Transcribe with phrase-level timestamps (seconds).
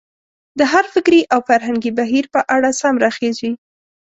[0.59, 3.51] د هر فکري او فرهنګي بهیر په اړه سم راخېژي.